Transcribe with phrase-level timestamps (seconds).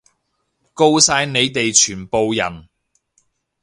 [0.73, 2.67] 吿晒你哋全部人！